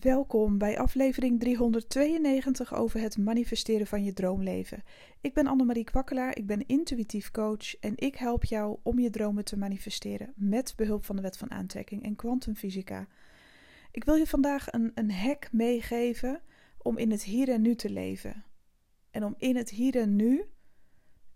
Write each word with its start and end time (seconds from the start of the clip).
Welkom 0.00 0.58
bij 0.58 0.78
aflevering 0.78 1.40
392 1.40 2.74
over 2.74 3.00
het 3.00 3.18
manifesteren 3.18 3.86
van 3.86 4.04
je 4.04 4.12
droomleven. 4.12 4.82
Ik 5.20 5.34
ben 5.34 5.46
Annemarie 5.46 5.84
Kwakkelaar, 5.84 6.36
ik 6.36 6.46
ben 6.46 6.66
intuïtief 6.66 7.30
coach 7.30 7.78
en 7.78 7.92
ik 7.96 8.14
help 8.14 8.44
jou 8.44 8.78
om 8.82 8.98
je 8.98 9.10
dromen 9.10 9.44
te 9.44 9.58
manifesteren 9.58 10.32
met 10.36 10.72
behulp 10.76 11.04
van 11.04 11.16
de 11.16 11.22
wet 11.22 11.36
van 11.36 11.50
aantrekking 11.50 12.02
en 12.02 12.16
kwantumfysica. 12.16 13.06
Ik 13.90 14.04
wil 14.04 14.14
je 14.14 14.26
vandaag 14.26 14.72
een, 14.72 14.90
een 14.94 15.12
hack 15.12 15.52
meegeven 15.52 16.40
om 16.78 16.98
in 16.98 17.10
het 17.10 17.22
hier 17.22 17.48
en 17.48 17.62
nu 17.62 17.74
te 17.74 17.90
leven. 17.90 18.44
En 19.10 19.24
om 19.24 19.34
in 19.38 19.56
het 19.56 19.70
hier 19.70 19.96
en 19.96 20.16
nu 20.16 20.44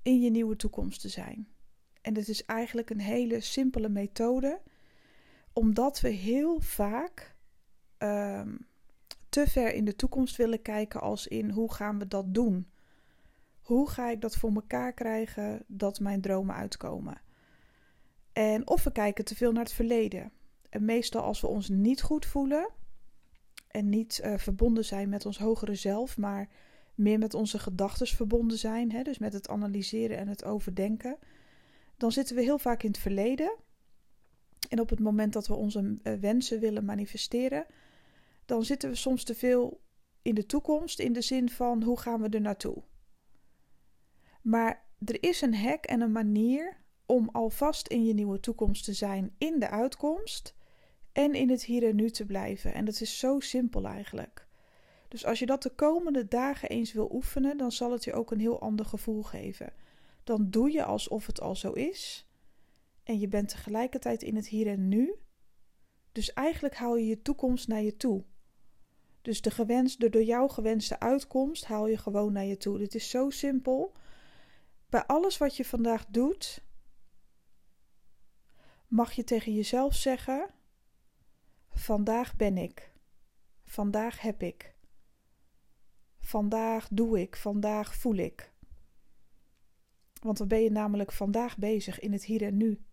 in 0.03 0.21
je 0.21 0.31
nieuwe 0.31 0.57
toekomst 0.57 1.01
te 1.01 1.09
zijn. 1.09 1.49
En 2.03 2.15
het 2.15 2.29
is 2.29 2.45
eigenlijk 2.45 2.91
een 2.91 3.01
hele 3.01 3.41
simpele 3.41 3.89
methode, 3.89 4.61
omdat 5.53 6.01
we 6.01 6.09
heel 6.09 6.61
vaak 6.61 7.36
te 9.45 9.51
ver 9.51 9.75
in 9.75 9.85
de 9.85 9.97
toekomst 9.97 10.37
willen 10.37 10.63
kijken 10.63 11.01
als 11.01 11.27
in 11.27 11.51
hoe 11.51 11.73
gaan 11.73 11.99
we 11.99 12.07
dat 12.07 12.35
doen? 12.35 12.71
Hoe 13.61 13.89
ga 13.91 14.11
ik 14.11 14.21
dat 14.21 14.37
voor 14.37 14.53
mekaar 14.53 14.93
krijgen 14.93 15.65
dat 15.67 16.01
mijn 16.01 16.21
dromen 16.21 16.55
uitkomen? 16.55 17.21
En 18.33 18.69
of 18.69 18.85
we 18.85 18.93
kijken 18.93 19.25
te 19.25 19.37
veel 19.37 19.53
naar 19.53 19.63
het 19.63 19.73
verleden. 19.73 20.33
En 20.69 20.85
meestal 20.85 21.23
als 21.23 21.41
we 21.41 21.47
ons 21.47 21.69
niet 21.69 22.03
goed 22.03 22.27
voelen 22.27 22.69
en 23.69 23.89
niet 23.89 24.21
uh, 24.25 24.35
verbonden 24.37 24.85
zijn 24.85 25.09
met 25.09 25.27
ons 25.27 25.39
hogere 25.39 25.75
zelf, 25.75 26.17
maar 26.17 26.49
meer 26.95 27.19
met 27.19 27.35
onze 27.35 27.59
gedachten 27.59 28.07
verbonden 28.07 28.59
zijn, 28.59 28.93
hè, 28.93 29.03
dus 29.03 29.19
met 29.19 29.33
het 29.33 29.49
analyseren 29.49 30.17
en 30.17 30.29
het 30.29 30.45
overdenken, 30.45 31.19
dan 31.97 32.13
zitten 32.13 32.37
we 32.37 32.43
heel 32.43 32.59
vaak 32.59 32.83
in 32.83 32.91
het 32.91 32.99
verleden. 32.99 33.57
En 34.69 34.81
op 34.81 34.91
het 34.91 35.01
moment 35.01 35.33
dat 35.33 35.47
we 35.47 35.55
onze 35.55 35.99
uh, 36.03 36.15
wensen 36.15 36.61
willen 36.61 36.85
manifesteren, 36.85 37.67
dan 38.47 38.65
zitten 38.65 38.91
we 38.91 38.97
soms 38.97 39.25
te 39.25 39.35
veel 39.35 39.81
in 40.23 40.35
de 40.35 40.47
toekomst 40.47 40.99
in 40.99 41.13
de 41.13 41.21
zin 41.21 41.51
van 41.51 41.83
hoe 41.83 41.99
gaan 41.99 42.23
we 42.23 42.29
er 42.29 42.41
naartoe. 42.41 42.83
Maar 44.43 44.85
er 45.05 45.23
is 45.23 45.41
een 45.41 45.55
hek 45.55 45.85
en 45.85 46.01
een 46.01 46.13
manier 46.13 46.85
om 47.07 47.29
alvast 47.33 47.89
in 47.89 48.05
je 48.05 48.15
nieuwe 48.15 48.41
toekomst 48.41 48.85
te 48.85 48.93
zijn 48.93 49.35
in 49.39 49.59
de 49.59 49.69
uitkomst 49.69 50.55
en 51.13 51.35
in 51.35 51.51
het 51.51 51.65
hier 51.65 51.89
en 51.89 51.97
nu 51.97 52.11
te 52.11 52.27
blijven. 52.27 52.75
En 52.75 52.85
dat 52.85 53.01
is 53.01 53.19
zo 53.19 53.41
simpel 53.41 53.87
eigenlijk. 53.87 54.47
Dus 55.09 55.25
als 55.25 55.39
je 55.39 55.47
dat 55.47 55.63
de 55.63 55.75
komende 55.75 56.29
dagen 56.29 56.69
eens 56.69 56.93
wil 56.93 57.11
oefenen, 57.13 57.57
dan 57.57 57.73
zal 57.73 57.93
het 57.93 58.05
je 58.05 58.13
ook 58.13 58.31
een 58.31 58.41
heel 58.41 58.61
ander 58.61 58.87
gevoel 58.87 59.23
geven. 59.23 59.73
Dan 60.25 60.51
doe 60.51 60.73
je 60.73 60.85
alsof 60.85 61.27
het 61.27 61.41
al 61.41 61.57
zo 61.57 61.73
is 61.73 62.27
en 63.03 63.19
je 63.19 63.29
bent 63.29 63.49
tegelijkertijd 63.49 64.23
in 64.23 64.37
het 64.37 64.49
hier 64.49 64.67
en 64.67 64.89
nu. 64.89 65.15
Dus 66.13 66.33
eigenlijk 66.33 66.75
haal 66.75 66.97
je 66.97 67.07
je 67.07 67.23
toekomst 67.23 67.69
naar 67.69 67.83
je 67.83 67.97
toe. 67.97 68.25
Dus 69.27 69.41
de, 69.41 69.51
gewenste, 69.51 70.09
door 70.09 70.23
jou 70.23 70.51
gewenste 70.51 71.01
uitkomst 71.01 71.65
haal 71.65 71.87
je 71.87 71.99
gewoon 71.99 72.33
naar 72.33 72.45
je 72.45 72.57
toe. 72.57 72.79
Dit 72.79 72.95
is 72.95 73.11
zo 73.11 73.31
simpel. 73.31 73.93
Bij 74.89 75.05
alles 75.07 75.39
wat 75.39 75.57
je 75.57 75.65
vandaag 75.65 76.07
doet, 76.09 76.65
mag 78.87 79.13
je 79.13 79.25
tegen 79.25 79.55
jezelf 79.55 79.95
zeggen: 79.95 80.51
Vandaag 81.71 82.37
ben 82.37 82.57
ik. 82.57 82.93
Vandaag 83.65 84.21
heb 84.21 84.43
ik. 84.43 84.75
Vandaag 86.21 86.89
doe 86.89 87.21
ik. 87.21 87.37
Vandaag 87.37 87.95
voel 87.95 88.17
ik. 88.17 88.53
Want 90.23 90.39
dan 90.39 90.49
ben 90.49 90.63
je 90.63 90.71
namelijk 90.71 91.13
vandaag 91.13 91.59
bezig 91.59 91.99
in 91.99 92.13
het 92.13 92.25
hier 92.25 92.43
en 92.43 92.57
nu. 92.57 92.85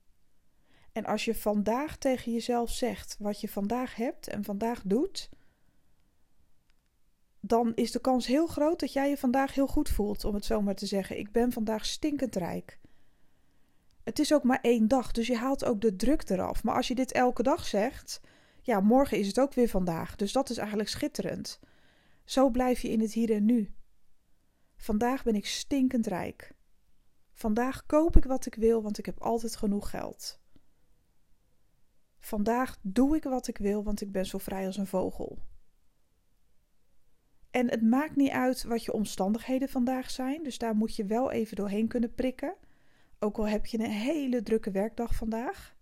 En 0.91 1.05
als 1.05 1.25
je 1.25 1.35
vandaag 1.35 1.97
tegen 1.97 2.31
jezelf 2.31 2.71
zegt 2.71 3.17
wat 3.19 3.41
je 3.41 3.49
vandaag 3.49 3.95
hebt 3.95 4.27
en 4.27 4.43
vandaag 4.43 4.81
doet 4.85 5.29
dan 7.53 7.71
is 7.75 7.91
de 7.91 7.99
kans 7.99 8.27
heel 8.27 8.47
groot 8.47 8.79
dat 8.79 8.93
jij 8.93 9.09
je 9.09 9.17
vandaag 9.17 9.53
heel 9.53 9.67
goed 9.67 9.89
voelt, 9.89 10.25
om 10.25 10.33
het 10.33 10.45
zo 10.45 10.61
maar 10.61 10.75
te 10.75 10.85
zeggen. 10.85 11.17
Ik 11.17 11.31
ben 11.31 11.51
vandaag 11.51 11.85
stinkend 11.85 12.35
rijk. 12.35 12.79
Het 14.03 14.19
is 14.19 14.33
ook 14.33 14.43
maar 14.43 14.59
één 14.61 14.87
dag, 14.87 15.11
dus 15.11 15.27
je 15.27 15.35
haalt 15.35 15.65
ook 15.65 15.81
de 15.81 15.95
druk 15.95 16.29
eraf. 16.29 16.63
Maar 16.63 16.75
als 16.75 16.87
je 16.87 16.95
dit 16.95 17.11
elke 17.11 17.43
dag 17.43 17.65
zegt, 17.65 18.21
ja, 18.61 18.79
morgen 18.79 19.17
is 19.17 19.27
het 19.27 19.39
ook 19.39 19.53
weer 19.53 19.67
vandaag. 19.67 20.15
Dus 20.15 20.31
dat 20.31 20.49
is 20.49 20.57
eigenlijk 20.57 20.89
schitterend. 20.89 21.59
Zo 22.25 22.49
blijf 22.49 22.81
je 22.81 22.89
in 22.89 23.01
het 23.01 23.13
hier 23.13 23.31
en 23.31 23.45
nu. 23.45 23.73
Vandaag 24.75 25.23
ben 25.23 25.35
ik 25.35 25.45
stinkend 25.45 26.07
rijk. 26.07 26.55
Vandaag 27.33 27.85
koop 27.85 28.17
ik 28.17 28.23
wat 28.23 28.45
ik 28.45 28.55
wil, 28.55 28.81
want 28.81 28.97
ik 28.97 29.05
heb 29.05 29.19
altijd 29.19 29.55
genoeg 29.55 29.89
geld. 29.89 30.39
Vandaag 32.19 32.77
doe 32.81 33.15
ik 33.15 33.23
wat 33.23 33.47
ik 33.47 33.57
wil, 33.57 33.83
want 33.83 34.01
ik 34.01 34.11
ben 34.11 34.25
zo 34.25 34.37
vrij 34.37 34.65
als 34.65 34.77
een 34.77 34.87
vogel. 34.87 35.51
En 37.53 37.69
het 37.69 37.81
maakt 37.81 38.15
niet 38.15 38.31
uit 38.31 38.63
wat 38.63 38.83
je 38.83 38.93
omstandigheden 38.93 39.69
vandaag 39.69 40.09
zijn. 40.09 40.43
Dus 40.43 40.57
daar 40.57 40.75
moet 40.75 40.95
je 40.95 41.05
wel 41.05 41.31
even 41.31 41.55
doorheen 41.55 41.87
kunnen 41.87 42.13
prikken. 42.13 42.55
Ook 43.19 43.37
al 43.37 43.47
heb 43.47 43.65
je 43.65 43.79
een 43.79 43.89
hele 43.91 44.43
drukke 44.43 44.71
werkdag 44.71 45.15
vandaag. 45.15 45.75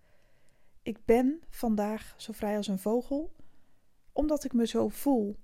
Ik 0.83 1.05
ben 1.05 1.41
vandaag 1.49 2.13
zo 2.17 2.31
vrij 2.31 2.57
als 2.57 2.67
een 2.67 2.79
vogel, 2.79 3.35
omdat 4.13 4.43
ik 4.43 4.53
me 4.53 4.67
zo 4.67 4.87
voel. 4.87 5.37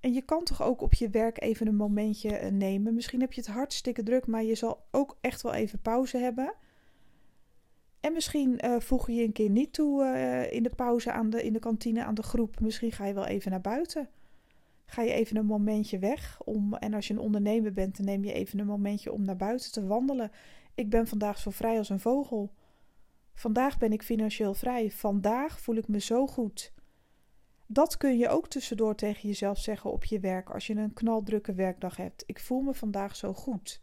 En 0.00 0.12
je 0.12 0.22
kan 0.22 0.44
toch 0.44 0.62
ook 0.62 0.80
op 0.80 0.94
je 0.94 1.08
werk 1.08 1.40
even 1.40 1.66
een 1.66 1.76
momentje 1.76 2.36
eh, 2.36 2.50
nemen. 2.50 2.94
Misschien 2.94 3.20
heb 3.20 3.32
je 3.32 3.40
het 3.40 3.50
hartstikke 3.50 4.02
druk, 4.02 4.26
maar 4.26 4.42
je 4.42 4.54
zal 4.54 4.86
ook 4.90 5.16
echt 5.20 5.42
wel 5.42 5.54
even 5.54 5.80
pauze 5.80 6.16
hebben. 6.16 6.54
En 8.00 8.12
misschien 8.12 8.60
uh, 8.64 8.80
voeg 8.80 9.06
je 9.06 9.14
je 9.14 9.24
een 9.24 9.32
keer 9.32 9.50
niet 9.50 9.72
toe 9.72 10.04
uh, 10.04 10.52
in 10.52 10.62
de 10.62 10.74
pauze 10.76 11.12
aan 11.12 11.30
de, 11.30 11.42
in 11.42 11.52
de 11.52 11.58
kantine 11.58 12.04
aan 12.04 12.14
de 12.14 12.22
groep. 12.22 12.60
Misschien 12.60 12.92
ga 12.92 13.06
je 13.06 13.14
wel 13.14 13.26
even 13.26 13.50
naar 13.50 13.60
buiten 13.60 14.08
ga 14.92 15.02
je 15.02 15.12
even 15.12 15.36
een 15.36 15.46
momentje 15.46 15.98
weg. 15.98 16.40
Om, 16.44 16.74
en 16.74 16.94
als 16.94 17.06
je 17.06 17.14
een 17.14 17.20
ondernemer 17.20 17.72
bent, 17.72 17.96
dan 17.96 18.06
neem 18.06 18.24
je 18.24 18.32
even 18.32 18.58
een 18.58 18.66
momentje 18.66 19.12
om 19.12 19.24
naar 19.24 19.36
buiten 19.36 19.72
te 19.72 19.86
wandelen. 19.86 20.30
Ik 20.74 20.90
ben 20.90 21.06
vandaag 21.06 21.38
zo 21.38 21.50
vrij 21.50 21.78
als 21.78 21.88
een 21.88 22.00
vogel. 22.00 22.52
Vandaag 23.34 23.78
ben 23.78 23.92
ik 23.92 24.02
financieel 24.02 24.54
vrij. 24.54 24.90
Vandaag 24.90 25.60
voel 25.60 25.76
ik 25.76 25.88
me 25.88 26.00
zo 26.00 26.26
goed. 26.26 26.72
Dat 27.66 27.96
kun 27.96 28.18
je 28.18 28.28
ook 28.28 28.48
tussendoor 28.48 28.94
tegen 28.94 29.28
jezelf 29.28 29.58
zeggen 29.58 29.92
op 29.92 30.04
je 30.04 30.20
werk 30.20 30.50
als 30.50 30.66
je 30.66 30.74
een 30.74 30.92
knaldrukke 30.92 31.54
werkdag 31.54 31.96
hebt. 31.96 32.22
Ik 32.26 32.40
voel 32.40 32.60
me 32.60 32.74
vandaag 32.74 33.16
zo 33.16 33.32
goed. 33.32 33.82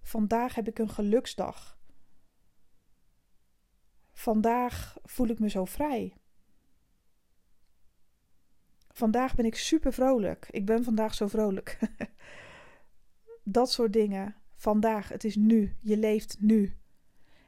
Vandaag 0.00 0.54
heb 0.54 0.68
ik 0.68 0.78
een 0.78 0.90
geluksdag. 0.90 1.78
Vandaag 4.12 4.96
voel 5.02 5.26
ik 5.26 5.38
me 5.38 5.50
zo 5.50 5.64
vrij. 5.64 6.16
Vandaag 8.92 9.34
ben 9.34 9.44
ik 9.44 9.54
super 9.54 9.92
vrolijk. 9.92 10.48
Ik 10.50 10.66
ben 10.66 10.84
vandaag 10.84 11.14
zo 11.14 11.26
vrolijk. 11.26 11.78
dat 13.42 13.70
soort 13.70 13.92
dingen. 13.92 14.36
Vandaag, 14.54 15.08
het 15.08 15.24
is 15.24 15.36
nu. 15.36 15.76
Je 15.80 15.96
leeft 15.96 16.36
nu. 16.40 16.76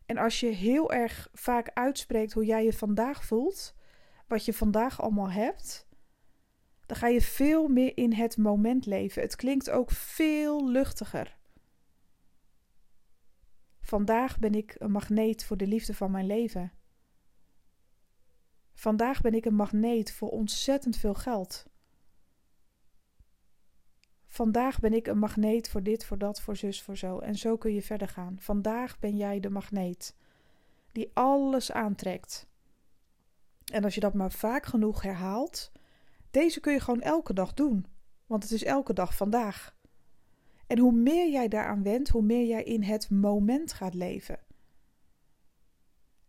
En 0.06 0.16
als 0.16 0.40
je 0.40 0.46
heel 0.46 0.92
erg 0.92 1.28
vaak 1.32 1.70
uitspreekt 1.74 2.32
hoe 2.32 2.44
jij 2.44 2.64
je 2.64 2.72
vandaag 2.72 3.24
voelt, 3.24 3.74
wat 4.26 4.44
je 4.44 4.52
vandaag 4.52 5.00
allemaal 5.02 5.30
hebt, 5.30 5.86
dan 6.86 6.96
ga 6.96 7.06
je 7.06 7.20
veel 7.20 7.68
meer 7.68 7.96
in 7.96 8.12
het 8.12 8.36
moment 8.36 8.86
leven. 8.86 9.22
Het 9.22 9.36
klinkt 9.36 9.70
ook 9.70 9.90
veel 9.90 10.68
luchtiger. 10.68 11.36
Vandaag 13.80 14.38
ben 14.38 14.54
ik 14.54 14.74
een 14.78 14.90
magneet 14.90 15.44
voor 15.44 15.56
de 15.56 15.66
liefde 15.66 15.94
van 15.94 16.10
mijn 16.10 16.26
leven. 16.26 16.72
Vandaag 18.74 19.20
ben 19.20 19.34
ik 19.34 19.44
een 19.44 19.54
magneet 19.54 20.12
voor 20.12 20.28
ontzettend 20.28 20.96
veel 20.96 21.14
geld. 21.14 21.66
Vandaag 24.26 24.80
ben 24.80 24.92
ik 24.92 25.06
een 25.06 25.18
magneet 25.18 25.68
voor 25.68 25.82
dit, 25.82 26.04
voor 26.04 26.18
dat, 26.18 26.40
voor 26.40 26.56
zus, 26.56 26.82
voor 26.82 26.96
zo. 26.96 27.18
En 27.18 27.34
zo 27.34 27.56
kun 27.56 27.74
je 27.74 27.82
verder 27.82 28.08
gaan. 28.08 28.36
Vandaag 28.40 28.98
ben 28.98 29.16
jij 29.16 29.40
de 29.40 29.50
magneet 29.50 30.14
die 30.92 31.10
alles 31.14 31.72
aantrekt. 31.72 32.46
En 33.72 33.84
als 33.84 33.94
je 33.94 34.00
dat 34.00 34.14
maar 34.14 34.32
vaak 34.32 34.66
genoeg 34.66 35.02
herhaalt, 35.02 35.72
deze 36.30 36.60
kun 36.60 36.72
je 36.72 36.80
gewoon 36.80 37.00
elke 37.00 37.34
dag 37.34 37.54
doen. 37.54 37.86
Want 38.26 38.42
het 38.42 38.52
is 38.52 38.64
elke 38.64 38.92
dag 38.92 39.16
vandaag. 39.16 39.76
En 40.66 40.78
hoe 40.78 40.92
meer 40.92 41.30
jij 41.30 41.48
daaraan 41.48 41.82
wendt, 41.82 42.08
hoe 42.08 42.22
meer 42.22 42.46
jij 42.46 42.62
in 42.62 42.82
het 42.82 43.10
moment 43.10 43.72
gaat 43.72 43.94
leven. 43.94 44.38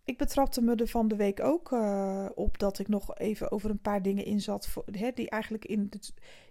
Ik 0.05 0.17
betrapte 0.17 0.61
me 0.61 0.75
er 0.75 0.87
van 0.87 1.07
de 1.07 1.15
week 1.15 1.43
ook 1.43 1.71
uh, 1.71 2.29
op 2.35 2.59
dat 2.59 2.79
ik 2.79 2.87
nog 2.87 3.17
even 3.17 3.51
over 3.51 3.69
een 3.69 3.81
paar 3.81 4.01
dingen 4.01 4.25
in 4.25 4.41
zat. 4.41 4.73
Hè, 4.91 5.11
die 5.11 5.29
eigenlijk 5.29 5.65
in 5.65 5.87
de, 5.89 5.99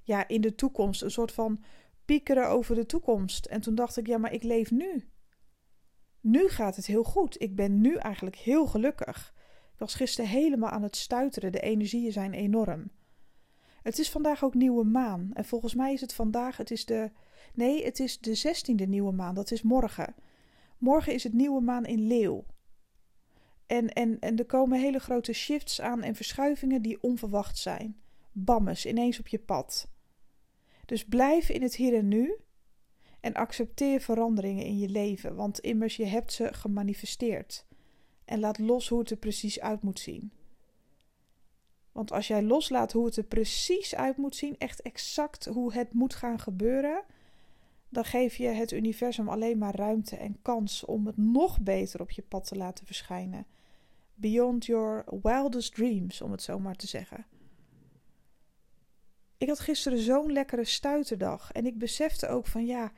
ja, 0.03 0.29
in 0.29 0.41
de 0.41 0.55
toekomst, 0.55 1.03
een 1.03 1.11
soort 1.11 1.33
van 1.33 1.63
piekeren 2.05 2.49
over 2.49 2.75
de 2.75 2.87
toekomst. 2.87 3.47
En 3.47 3.61
toen 3.61 3.75
dacht 3.75 3.97
ik, 3.97 4.07
ja, 4.07 4.19
maar 4.19 4.33
ik 4.33 4.43
leef 4.43 4.71
nu. 4.71 5.09
Nu 6.21 6.49
gaat 6.49 6.77
het 6.77 6.87
heel 6.87 7.05
goed. 7.05 7.43
Ik 7.43 7.57
ben 7.57 7.81
nu 7.81 7.97
eigenlijk 7.97 8.37
heel 8.37 8.67
gelukkig. 8.67 9.35
Ik 9.73 9.79
was 9.79 9.95
gisteren 9.95 10.31
helemaal 10.31 10.71
aan 10.71 10.83
het 10.83 10.97
stuiteren. 10.97 11.53
De 11.53 11.61
energieën 11.61 12.13
zijn 12.13 12.33
enorm. 12.33 12.91
Het 13.83 13.99
is 13.99 14.11
vandaag 14.11 14.45
ook 14.45 14.55
nieuwe 14.55 14.85
maan. 14.85 15.31
En 15.33 15.45
volgens 15.45 15.75
mij 15.75 15.93
is 15.93 16.01
het 16.01 16.15
vandaag, 16.15 16.57
het 16.57 16.71
is 16.71 16.85
de. 16.85 17.11
Nee, 17.55 17.85
het 17.85 18.01
is 18.01 18.19
de 18.19 18.35
zestiende 18.35 18.87
nieuwe 18.87 19.13
maan. 19.13 19.35
Dat 19.35 19.51
is 19.51 19.63
morgen. 19.63 20.15
Morgen 20.79 21.13
is 21.13 21.23
het 21.25 21.33
nieuwe 21.33 21.61
maan 21.61 21.85
in 21.85 22.07
Leeuw. 22.07 22.45
En, 23.67 23.89
en, 23.89 24.21
en 24.21 24.39
er 24.39 24.45
komen 24.45 24.81
hele 24.81 24.99
grote 24.99 25.33
shifts 25.33 25.81
aan 25.81 26.03
en 26.03 26.15
verschuivingen 26.15 26.83
die 26.83 27.03
onverwacht 27.03 27.59
zijn. 27.59 27.97
bammes 28.33 28.87
ineens 28.87 29.19
op 29.19 29.29
je 29.29 29.39
pad. 29.39 29.89
Dus 30.87 31.05
blijf 31.05 31.49
in 31.49 31.63
het 31.63 31.77
hier 31.77 31.95
en 31.95 32.09
nu 32.09 32.37
en 33.21 33.35
accepteer 33.35 34.01
veranderingen 34.01 34.65
in 34.65 34.79
je 34.79 34.89
leven, 34.89 35.35
want 35.35 35.59
immers 35.59 35.97
je 35.97 36.05
hebt 36.05 36.33
ze 36.33 36.53
gemanifesteerd. 36.53 37.67
En 38.25 38.41
laat 38.41 38.59
los 38.59 38.89
hoe 38.89 38.99
het 38.99 39.11
er 39.11 39.17
precies 39.17 39.61
uit 39.61 39.83
moet 39.83 40.01
zien. 40.01 40.33
Want 41.93 42.13
als 42.13 42.27
jij 42.27 42.43
loslaat 42.43 42.93
hoe 42.93 43.05
het 43.05 43.17
er 43.17 43.25
precies 43.25 43.95
uit 43.95 44.17
moet 44.17 44.37
zien, 44.37 44.59
echt 44.59 44.83
exact 44.83 45.45
hoe 45.45 45.73
het 45.73 45.93
moet 45.93 46.15
gaan 46.15 46.39
gebeuren, 46.39 47.03
dan 47.89 48.05
geef 48.05 48.37
je 48.37 48.47
het 48.47 48.73
universum 48.73 49.29
alleen 49.29 49.59
maar 49.59 49.75
ruimte 49.75 50.17
en 50.17 50.43
kans 50.43 50.85
om 50.85 51.07
het 51.07 51.17
nog 51.17 51.61
beter 51.61 52.01
op 52.01 52.11
je 52.11 52.23
pad 52.23 52.47
te 52.47 52.57
laten 52.57 52.87
verschijnen. 52.87 53.47
Beyond 54.15 54.67
your 54.67 55.05
wildest 55.23 55.75
dreams, 55.75 56.21
om 56.21 56.31
het 56.31 56.43
zo 56.43 56.59
maar 56.59 56.77
te 56.77 56.87
zeggen. 56.87 57.27
Ik 59.39 59.49
had 59.49 59.61
gisteren 59.61 59.99
zo'n 59.99 60.33
lekkere 60.33 60.65
stuiterdag 60.65 61.53
en 61.53 61.67
ik 61.67 61.79
besefte 61.79 62.29
ook 62.29 62.47
van 62.47 62.67
ja, 62.67 62.93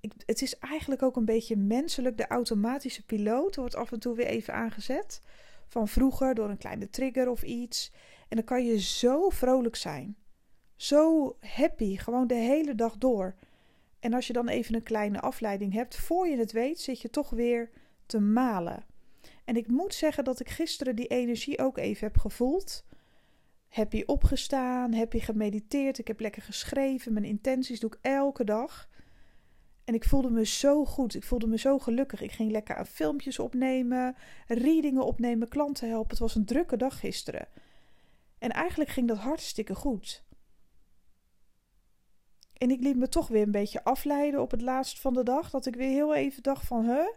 ik, 0.00 0.12
het 0.26 0.42
is 0.42 0.58
eigenlijk 0.58 1.02
ook 1.02 1.16
een 1.16 1.24
beetje 1.24 1.56
menselijk. 1.56 2.16
De 2.16 2.26
automatische 2.26 3.04
piloot 3.04 3.56
wordt 3.56 3.74
af 3.74 3.92
en 3.92 3.98
toe 3.98 4.16
weer 4.16 4.26
even 4.26 4.54
aangezet. 4.54 5.20
Van 5.66 5.88
vroeger 5.88 6.34
door 6.34 6.50
een 6.50 6.58
kleine 6.58 6.90
trigger 6.90 7.28
of 7.28 7.42
iets. 7.42 7.92
En 8.28 8.36
dan 8.36 8.44
kan 8.44 8.64
je 8.64 8.80
zo 8.80 9.28
vrolijk 9.28 9.76
zijn. 9.76 10.16
Zo 10.76 11.36
happy, 11.40 11.96
gewoon 11.96 12.26
de 12.26 12.34
hele 12.34 12.74
dag 12.74 12.98
door. 12.98 13.34
En 14.00 14.14
als 14.14 14.26
je 14.26 14.32
dan 14.32 14.48
even 14.48 14.74
een 14.74 14.82
kleine 14.82 15.20
afleiding 15.20 15.72
hebt, 15.72 15.96
voor 15.96 16.28
je 16.28 16.36
het 16.36 16.52
weet, 16.52 16.80
zit 16.80 17.00
je 17.00 17.10
toch 17.10 17.30
weer 17.30 17.70
te 18.06 18.20
malen. 18.20 18.84
En 19.48 19.56
ik 19.56 19.66
moet 19.66 19.94
zeggen 19.94 20.24
dat 20.24 20.40
ik 20.40 20.48
gisteren 20.48 20.96
die 20.96 21.06
energie 21.06 21.58
ook 21.58 21.78
even 21.78 22.06
heb 22.06 22.16
gevoeld. 22.18 22.84
Heb 23.68 23.92
je 23.92 24.08
opgestaan? 24.08 24.92
Heb 24.92 25.12
je 25.12 25.20
gemediteerd? 25.20 25.98
Ik 25.98 26.08
heb 26.08 26.20
lekker 26.20 26.42
geschreven. 26.42 27.12
Mijn 27.12 27.24
intenties 27.24 27.80
doe 27.80 27.90
ik 27.90 27.98
elke 28.00 28.44
dag. 28.44 28.88
En 29.84 29.94
ik 29.94 30.04
voelde 30.04 30.30
me 30.30 30.46
zo 30.46 30.84
goed. 30.84 31.14
Ik 31.14 31.24
voelde 31.24 31.46
me 31.46 31.58
zo 31.58 31.78
gelukkig. 31.78 32.20
Ik 32.20 32.32
ging 32.32 32.50
lekker 32.50 32.76
aan 32.76 32.86
filmpjes 32.86 33.38
opnemen, 33.38 34.16
readingen 34.46 35.06
opnemen, 35.06 35.48
klanten 35.48 35.88
helpen. 35.88 36.10
Het 36.10 36.18
was 36.18 36.34
een 36.34 36.44
drukke 36.44 36.76
dag 36.76 37.00
gisteren. 37.00 37.48
En 38.38 38.50
eigenlijk 38.50 38.90
ging 38.90 39.08
dat 39.08 39.18
hartstikke 39.18 39.74
goed. 39.74 40.24
En 42.52 42.70
ik 42.70 42.80
liet 42.80 42.96
me 42.96 43.08
toch 43.08 43.28
weer 43.28 43.42
een 43.42 43.50
beetje 43.50 43.84
afleiden 43.84 44.40
op 44.40 44.50
het 44.50 44.62
laatst 44.62 45.00
van 45.00 45.14
de 45.14 45.22
dag. 45.22 45.50
Dat 45.50 45.66
ik 45.66 45.74
weer 45.74 45.90
heel 45.90 46.14
even 46.14 46.42
dacht 46.42 46.66
van, 46.66 46.84
huh? 46.84 47.08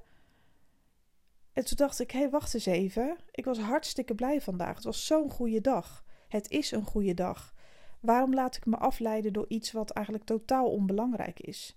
En 1.54 1.66
toen 1.66 1.78
dacht 1.78 2.00
ik, 2.00 2.12
hé, 2.12 2.30
wacht 2.30 2.54
eens 2.54 2.66
even. 2.66 3.18
Ik 3.32 3.46
was 3.46 3.60
hartstikke 3.60 4.16
blij 4.16 4.42
vandaag. 4.42 4.76
Het 4.76 4.84
was 4.84 5.06
zo'n 5.06 5.30
goede 5.30 5.62
dag. 5.62 6.04
Het 6.28 6.50
is 6.50 6.72
een 6.72 6.86
goede 6.86 7.14
dag. 7.14 7.54
Waarom 8.00 8.34
laat 8.34 8.56
ik 8.56 8.66
me 8.66 8.78
afleiden 8.78 9.34
door 9.34 9.46
iets 9.48 9.72
wat 9.72 9.92
eigenlijk 9.92 10.26
totaal 10.26 10.72
onbelangrijk 10.72 11.40
is? 11.40 11.76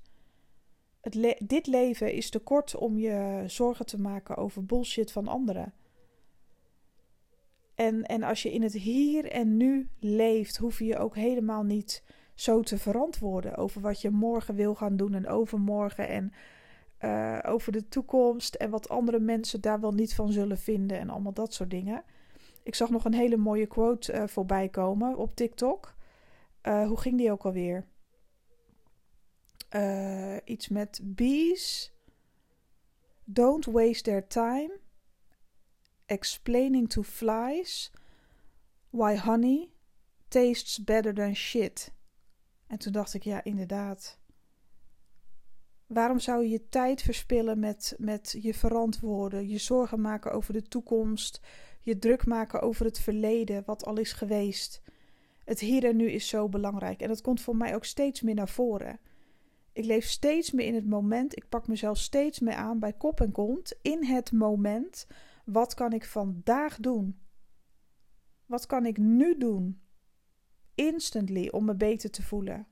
Dit 1.38 1.66
leven 1.66 2.12
is 2.12 2.30
te 2.30 2.38
kort 2.38 2.76
om 2.76 2.98
je 2.98 3.42
zorgen 3.46 3.86
te 3.86 4.00
maken 4.00 4.36
over 4.36 4.64
bullshit 4.64 5.12
van 5.12 5.28
anderen. 5.28 5.74
En, 7.74 8.02
en 8.02 8.22
als 8.22 8.42
je 8.42 8.52
in 8.52 8.62
het 8.62 8.72
hier 8.72 9.30
en 9.30 9.56
nu 9.56 9.88
leeft, 9.98 10.56
hoef 10.56 10.78
je 10.78 10.84
je 10.84 10.98
ook 10.98 11.14
helemaal 11.14 11.62
niet 11.62 12.04
zo 12.34 12.60
te 12.60 12.78
verantwoorden 12.78 13.56
over 13.56 13.80
wat 13.80 14.00
je 14.00 14.10
morgen 14.10 14.54
wil 14.54 14.74
gaan 14.74 14.96
doen 14.96 15.14
en 15.14 15.28
overmorgen 15.28 16.08
en 16.08 16.32
uh, 17.00 17.38
over 17.42 17.72
de 17.72 17.88
toekomst 17.88 18.54
en 18.54 18.70
wat 18.70 18.88
andere 18.88 19.18
mensen 19.18 19.60
daar 19.60 19.80
wel 19.80 19.92
niet 19.92 20.14
van 20.14 20.32
zullen 20.32 20.58
vinden 20.58 20.98
en 20.98 21.10
allemaal 21.10 21.32
dat 21.32 21.54
soort 21.54 21.70
dingen. 21.70 22.04
Ik 22.62 22.74
zag 22.74 22.90
nog 22.90 23.04
een 23.04 23.14
hele 23.14 23.36
mooie 23.36 23.66
quote 23.66 24.12
uh, 24.12 24.26
voorbij 24.26 24.68
komen 24.68 25.16
op 25.16 25.34
TikTok. 25.34 25.94
Uh, 26.62 26.86
hoe 26.86 27.00
ging 27.00 27.18
die 27.18 27.32
ook 27.32 27.44
alweer? 27.44 27.86
iets 30.44 30.68
met 30.68 31.00
bees. 31.02 31.92
Don't 33.24 33.64
waste 33.64 34.02
their 34.02 34.26
time 34.26 34.78
explaining 36.06 36.88
to 36.88 37.02
flies 37.02 37.90
why 38.90 39.16
honey 39.16 39.70
tastes 40.28 40.78
better 40.78 41.12
than 41.12 41.34
shit. 41.34 41.92
En 42.66 42.78
toen 42.78 42.92
dacht 42.92 43.14
ik, 43.14 43.22
ja, 43.22 43.44
inderdaad. 43.44 44.18
Waarom 45.86 46.18
zou 46.18 46.42
je 46.42 46.48
je 46.48 46.68
tijd 46.68 47.02
verspillen 47.02 47.58
met, 47.58 47.94
met 47.98 48.36
je 48.40 48.54
verantwoorden, 48.54 49.48
je 49.48 49.58
zorgen 49.58 50.00
maken 50.00 50.32
over 50.32 50.52
de 50.52 50.62
toekomst, 50.62 51.40
je 51.80 51.98
druk 51.98 52.26
maken 52.26 52.60
over 52.60 52.84
het 52.84 52.98
verleden, 52.98 53.62
wat 53.66 53.84
al 53.84 53.98
is 53.98 54.12
geweest? 54.12 54.82
Het 55.44 55.60
hier 55.60 55.84
en 55.84 55.96
nu 55.96 56.10
is 56.10 56.28
zo 56.28 56.48
belangrijk 56.48 57.00
en 57.00 57.08
dat 57.08 57.20
komt 57.20 57.40
voor 57.40 57.56
mij 57.56 57.74
ook 57.74 57.84
steeds 57.84 58.22
meer 58.22 58.34
naar 58.34 58.48
voren. 58.48 58.98
Ik 59.72 59.84
leef 59.84 60.06
steeds 60.06 60.50
meer 60.50 60.66
in 60.66 60.74
het 60.74 60.86
moment, 60.86 61.36
ik 61.36 61.48
pak 61.48 61.68
mezelf 61.68 61.98
steeds 61.98 62.40
meer 62.40 62.54
aan 62.54 62.78
bij 62.78 62.92
kop 62.92 63.20
en 63.20 63.32
kont, 63.32 63.78
in 63.82 64.04
het 64.04 64.32
moment. 64.32 65.06
Wat 65.44 65.74
kan 65.74 65.92
ik 65.92 66.04
vandaag 66.04 66.76
doen? 66.76 67.18
Wat 68.46 68.66
kan 68.66 68.86
ik 68.86 68.98
nu 68.98 69.38
doen? 69.38 69.80
Instantly 70.74 71.48
om 71.48 71.64
me 71.64 71.74
beter 71.74 72.10
te 72.10 72.22
voelen. 72.22 72.66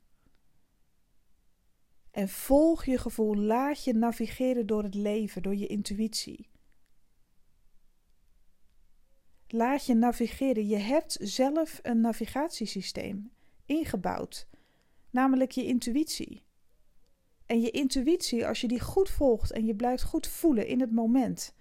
En 2.12 2.28
volg 2.28 2.84
je 2.84 2.98
gevoel, 2.98 3.36
laat 3.36 3.84
je 3.84 3.92
navigeren 3.94 4.66
door 4.66 4.82
het 4.82 4.94
leven, 4.94 5.42
door 5.42 5.56
je 5.56 5.66
intuïtie. 5.66 6.48
Laat 9.46 9.86
je 9.86 9.94
navigeren. 9.94 10.68
Je 10.68 10.76
hebt 10.76 11.16
zelf 11.20 11.78
een 11.82 12.00
navigatiesysteem 12.00 13.32
ingebouwd, 13.66 14.48
namelijk 15.10 15.50
je 15.50 15.64
intuïtie. 15.64 16.44
En 17.46 17.60
je 17.60 17.70
intuïtie, 17.70 18.46
als 18.46 18.60
je 18.60 18.68
die 18.68 18.80
goed 18.80 19.10
volgt 19.10 19.52
en 19.52 19.66
je 19.66 19.74
blijft 19.74 20.02
goed 20.02 20.26
voelen 20.26 20.66
in 20.66 20.80
het 20.80 20.92
moment, 20.92 21.54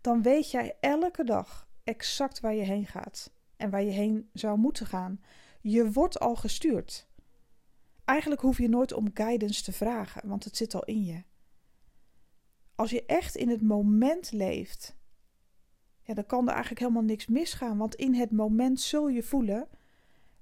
dan 0.00 0.22
weet 0.22 0.50
jij 0.50 0.76
elke 0.80 1.24
dag 1.24 1.68
exact 1.84 2.40
waar 2.40 2.54
je 2.54 2.62
heen 2.62 2.86
gaat 2.86 3.32
en 3.56 3.70
waar 3.70 3.82
je 3.82 3.90
heen 3.90 4.28
zou 4.32 4.58
moeten 4.58 4.86
gaan. 4.86 5.20
Je 5.60 5.92
wordt 5.92 6.20
al 6.20 6.36
gestuurd. 6.36 7.08
Eigenlijk 8.04 8.40
hoef 8.40 8.58
je 8.58 8.68
nooit 8.68 8.92
om 8.92 9.10
guidance 9.14 9.62
te 9.62 9.72
vragen, 9.72 10.28
want 10.28 10.44
het 10.44 10.56
zit 10.56 10.74
al 10.74 10.84
in 10.84 11.04
je. 11.04 11.22
Als 12.74 12.90
je 12.90 13.06
echt 13.06 13.36
in 13.36 13.48
het 13.48 13.62
moment 13.62 14.32
leeft, 14.32 14.96
ja, 16.02 16.14
dan 16.14 16.26
kan 16.26 16.46
er 16.46 16.52
eigenlijk 16.52 16.80
helemaal 16.80 17.02
niks 17.02 17.26
misgaan, 17.26 17.78
want 17.78 17.94
in 17.94 18.14
het 18.14 18.30
moment 18.30 18.80
zul 18.80 19.08
je 19.08 19.22
voelen 19.22 19.68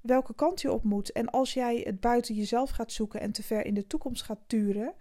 welke 0.00 0.34
kant 0.34 0.60
je 0.60 0.72
op 0.72 0.82
moet. 0.82 1.12
En 1.12 1.30
als 1.30 1.54
jij 1.54 1.80
het 1.84 2.00
buiten 2.00 2.34
jezelf 2.34 2.70
gaat 2.70 2.92
zoeken 2.92 3.20
en 3.20 3.32
te 3.32 3.42
ver 3.42 3.64
in 3.66 3.74
de 3.74 3.86
toekomst 3.86 4.22
gaat 4.22 4.40
turen, 4.46 4.94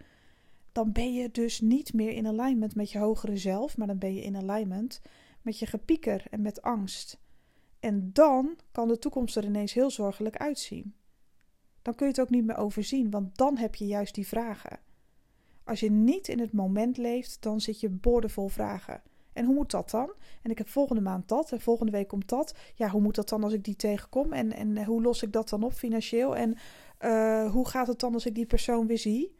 dan 0.72 0.92
ben 0.92 1.14
je 1.14 1.30
dus 1.30 1.60
niet 1.60 1.92
meer 1.92 2.10
in 2.10 2.26
alignment 2.26 2.74
met 2.74 2.90
je 2.90 2.98
hogere 2.98 3.36
zelf, 3.36 3.76
maar 3.76 3.86
dan 3.86 3.98
ben 3.98 4.14
je 4.14 4.22
in 4.22 4.36
alignment 4.36 5.00
met 5.42 5.58
je 5.58 5.66
gepieker 5.66 6.24
en 6.30 6.42
met 6.42 6.62
angst. 6.62 7.20
En 7.80 8.12
dan 8.12 8.56
kan 8.72 8.88
de 8.88 8.98
toekomst 8.98 9.36
er 9.36 9.44
ineens 9.44 9.72
heel 9.72 9.90
zorgelijk 9.90 10.36
uitzien. 10.36 10.94
Dan 11.82 11.94
kun 11.94 12.06
je 12.06 12.12
het 12.12 12.20
ook 12.20 12.30
niet 12.30 12.44
meer 12.44 12.56
overzien, 12.56 13.10
want 13.10 13.36
dan 13.36 13.56
heb 13.56 13.74
je 13.74 13.86
juist 13.86 14.14
die 14.14 14.26
vragen. 14.26 14.78
Als 15.64 15.80
je 15.80 15.90
niet 15.90 16.28
in 16.28 16.40
het 16.40 16.52
moment 16.52 16.96
leeft, 16.96 17.36
dan 17.40 17.60
zit 17.60 17.80
je 17.80 17.88
boordevol 17.88 18.48
vragen. 18.48 19.02
En 19.32 19.44
hoe 19.44 19.54
moet 19.54 19.70
dat 19.70 19.90
dan? 19.90 20.12
En 20.42 20.50
ik 20.50 20.58
heb 20.58 20.68
volgende 20.68 21.02
maand 21.02 21.28
dat 21.28 21.52
en 21.52 21.60
volgende 21.60 21.92
week 21.92 22.08
komt 22.08 22.28
dat. 22.28 22.54
Ja, 22.74 22.88
hoe 22.88 23.00
moet 23.00 23.14
dat 23.14 23.28
dan 23.28 23.44
als 23.44 23.52
ik 23.52 23.64
die 23.64 23.76
tegenkom? 23.76 24.32
En, 24.32 24.52
en 24.52 24.84
hoe 24.84 25.02
los 25.02 25.22
ik 25.22 25.32
dat 25.32 25.48
dan 25.48 25.62
op 25.62 25.72
financieel? 25.72 26.36
En 26.36 26.56
uh, 27.00 27.50
hoe 27.50 27.68
gaat 27.68 27.86
het 27.86 28.00
dan 28.00 28.14
als 28.14 28.26
ik 28.26 28.34
die 28.34 28.46
persoon 28.46 28.86
weer 28.86 28.98
zie? 28.98 29.36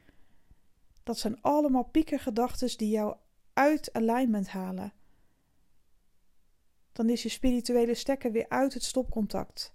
Dat 1.03 1.19
zijn 1.19 1.41
allemaal 1.41 1.85
piekergedachten 1.85 2.79
die 2.79 2.91
jou 2.91 3.17
uit 3.53 3.93
alignment 3.93 4.49
halen. 4.49 4.93
Dan 6.93 7.09
is 7.09 7.23
je 7.23 7.29
spirituele 7.29 7.95
stekker 7.95 8.33
weer 8.33 8.49
uit 8.49 8.75
het 8.75 8.83
stopcontact. 8.83 9.75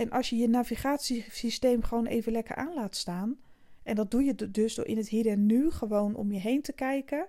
En 0.00 0.10
als 0.10 0.30
je 0.30 0.36
je 0.36 0.48
navigatiesysteem 0.48 1.82
gewoon 1.82 2.06
even 2.06 2.32
lekker 2.32 2.54
aan 2.56 2.74
laat 2.74 2.96
staan, 2.96 3.40
en 3.82 3.94
dat 3.94 4.10
doe 4.10 4.24
je 4.24 4.50
dus 4.50 4.74
door 4.74 4.86
in 4.86 4.96
het 4.96 5.08
hier 5.08 5.26
en 5.26 5.46
nu 5.46 5.70
gewoon 5.70 6.14
om 6.14 6.32
je 6.32 6.38
heen 6.38 6.62
te 6.62 6.72
kijken, 6.72 7.26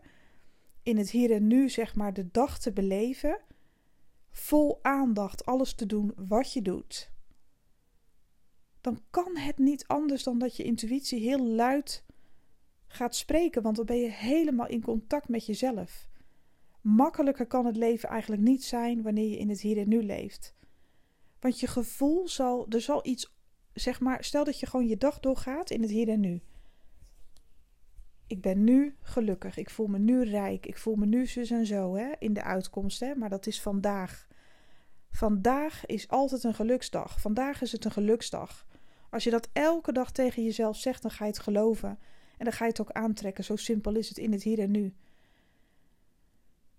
in 0.83 0.97
het 0.97 1.09
hier 1.09 1.31
en 1.31 1.47
nu 1.47 1.69
zeg 1.69 1.95
maar 1.95 2.13
de 2.13 2.31
dag 2.31 2.59
te 2.59 2.71
beleven, 2.71 3.39
vol 4.29 4.79
aandacht 4.81 5.45
alles 5.45 5.73
te 5.73 5.85
doen 5.85 6.13
wat 6.15 6.53
je 6.53 6.61
doet, 6.61 7.11
dan 8.81 9.01
kan 9.09 9.37
het 9.37 9.57
niet 9.57 9.87
anders 9.87 10.23
dan 10.23 10.39
dat 10.39 10.55
je 10.55 10.63
intuïtie 10.63 11.19
heel 11.19 11.45
luid 11.45 12.03
gaat 12.87 13.15
spreken, 13.15 13.61
want 13.61 13.75
dan 13.75 13.85
ben 13.85 13.99
je 13.99 14.09
helemaal 14.09 14.67
in 14.67 14.81
contact 14.81 15.27
met 15.27 15.45
jezelf. 15.45 16.09
Makkelijker 16.81 17.45
kan 17.45 17.65
het 17.65 17.77
leven 17.77 18.09
eigenlijk 18.09 18.41
niet 18.41 18.63
zijn 18.63 19.01
wanneer 19.01 19.29
je 19.29 19.37
in 19.37 19.49
het 19.49 19.61
hier 19.61 19.77
en 19.77 19.89
nu 19.89 20.03
leeft. 20.03 20.53
Want 21.41 21.60
je 21.60 21.67
gevoel 21.67 22.27
zal, 22.27 22.65
er 22.69 22.81
zal 22.81 23.05
iets, 23.05 23.33
zeg 23.74 24.00
maar, 24.00 24.24
stel 24.24 24.43
dat 24.43 24.60
je 24.60 24.65
gewoon 24.65 24.88
je 24.88 24.98
dag 24.98 25.19
doorgaat 25.19 25.69
in 25.69 25.81
het 25.81 25.89
hier 25.89 26.10
en 26.10 26.19
nu. 26.19 26.41
Ik 28.27 28.41
ben 28.41 28.63
nu 28.63 28.95
gelukkig, 29.01 29.57
ik 29.57 29.69
voel 29.69 29.88
me 29.88 30.00
nu 30.00 30.24
rijk, 30.24 30.65
ik 30.65 30.77
voel 30.77 30.95
me 30.95 31.05
nu 31.05 31.25
zus 31.25 31.51
en 31.51 31.65
zo 31.65 31.95
hè, 31.95 32.12
in 32.19 32.33
de 32.33 32.43
uitkomst, 32.43 33.00
hè, 33.00 33.15
maar 33.15 33.29
dat 33.29 33.48
is 33.48 33.62
vandaag. 33.62 34.27
Vandaag 35.12 35.86
is 35.86 36.07
altijd 36.07 36.43
een 36.43 36.53
geluksdag. 36.53 37.21
Vandaag 37.21 37.62
is 37.62 37.71
het 37.71 37.86
een 37.86 37.91
geluksdag. 37.91 38.65
Als 39.10 39.24
je 39.24 39.29
dat 39.29 39.50
elke 39.53 39.91
dag 39.91 40.12
tegen 40.12 40.43
jezelf 40.43 40.77
zegt, 40.77 41.01
dan 41.01 41.12
ga 41.12 41.25
je 41.25 41.31
het 41.31 41.39
geloven. 41.39 42.00
En 42.38 42.45
dan 42.45 42.53
ga 42.53 42.63
je 42.63 42.69
het 42.69 42.81
ook 42.81 42.91
aantrekken. 42.91 43.43
Zo 43.43 43.55
simpel 43.55 43.95
is 43.95 44.10
het 44.10 44.17
in 44.17 44.31
het 44.31 44.43
hier 44.43 44.60
en 44.60 44.71
nu. 44.71 44.93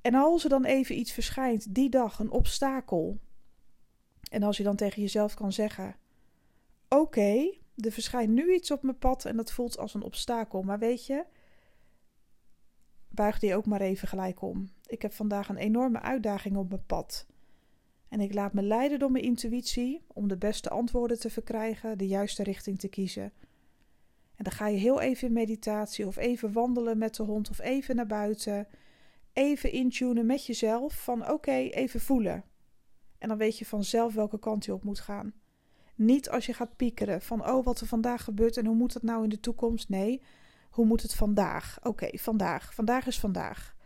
En 0.01 0.15
als 0.15 0.45
er 0.45 0.51
dan 0.51 0.65
even 0.65 0.99
iets 0.99 1.13
verschijnt, 1.13 1.75
die 1.75 1.89
dag, 1.89 2.19
een 2.19 2.31
obstakel. 2.31 3.21
En 4.33 4.43
als 4.43 4.57
je 4.57 4.63
dan 4.63 4.77
tegen 4.77 5.03
jezelf 5.03 5.35
kan 5.35 5.53
zeggen: 5.53 5.97
Oké, 6.89 7.55
er 7.77 7.93
verschijnt 7.93 8.33
nu 8.33 8.55
iets 8.55 8.71
op 8.71 8.83
mijn 8.83 8.99
pad 8.99 9.25
en 9.25 9.37
dat 9.37 9.53
voelt 9.53 9.79
als 9.79 9.95
een 9.95 10.03
obstakel. 10.03 10.63
Maar 10.63 10.79
weet 10.79 11.07
je, 11.07 11.25
buig 13.09 13.39
die 13.39 13.57
ook 13.57 13.67
maar 13.67 13.81
even 13.81 14.09
gelijk 14.09 14.43
om. 14.43 14.71
Ik 14.87 15.03
heb 15.03 15.13
vandaag 15.13 15.49
een 15.49 15.57
enorme 15.57 16.01
uitdaging 16.01 16.57
op 16.57 16.69
mijn 16.69 16.87
pad. 16.87 17.27
En 18.09 18.21
ik 18.21 18.35
laat 18.35 18.53
me 18.53 18.63
leiden 18.63 18.99
door 18.99 19.11
mijn 19.11 19.25
intuïtie 19.25 20.05
om 20.07 20.29
de 20.29 20.37
beste 20.37 20.71
antwoorden 20.71 21.19
te 21.19 21.31
verkrijgen, 21.31 21.99
de 21.99 22.07
juiste 22.07 22.43
richting 22.43 22.79
te 22.79 22.89
kiezen. 22.89 23.33
En 24.35 24.45
dan 24.45 24.53
ga 24.53 24.69
je 24.69 24.79
heel 24.79 25.01
even 25.01 25.27
in 25.27 25.33
meditatie 25.33 26.07
of 26.07 26.17
even 26.17 26.53
wandelen 26.53 26.99
met 26.99 27.15
de 27.15 27.23
hond 27.23 27.51
of 27.51 27.59
even 27.61 27.97
naar 27.97 28.07
buiten. 28.07 28.69
Even 29.33 29.73
intunen 29.73 30.27
met 30.27 30.47
jezelf 30.47 31.03
van 31.03 31.31
oké, 31.31 31.53
even 31.53 32.01
voelen. 32.01 32.45
En 33.23 33.29
dan 33.29 33.37
weet 33.39 33.59
je 33.59 33.67
vanzelf 33.67 34.15
welke 34.15 34.39
kant 34.39 34.65
je 34.65 34.73
op 34.73 34.85
moet 34.85 35.01
gaan. 35.01 35.33
Niet 35.95 36.31
als 36.31 36.47
je 36.47 36.53
gaat 36.53 36.77
piekeren 36.77 37.23
van 37.23 37.49
oh 37.49 37.65
wat 37.65 37.81
er 37.81 37.87
vandaag 37.87 38.25
gebeurt 38.25 38.57
en 38.57 38.67
hoe 38.67 38.77
moet 38.77 38.93
dat 38.93 39.03
nou 39.03 39.23
in 39.23 39.29
de 39.29 39.41
toekomst. 39.41 39.89
Nee, 39.89 40.23
hoe 40.71 40.87
moet 40.87 41.03
het 41.03 41.15
vandaag? 41.15 41.79
Oké, 41.83 42.19
vandaag. 42.19 42.75
Vandaag 42.75 43.07
is 43.07 43.21
vandaag. 43.21 43.77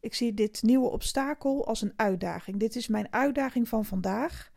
Ik 0.00 0.14
zie 0.14 0.34
dit 0.34 0.62
nieuwe 0.62 0.90
obstakel 0.90 1.66
als 1.66 1.82
een 1.82 1.92
uitdaging. 1.96 2.56
Dit 2.56 2.76
is 2.76 2.88
mijn 2.88 3.12
uitdaging 3.12 3.68
van 3.68 3.84
vandaag. 3.84 4.52